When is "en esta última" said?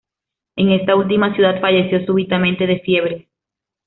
0.55-1.31